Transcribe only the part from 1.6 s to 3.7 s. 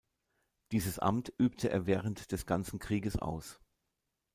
er während des ganzen Krieges aus.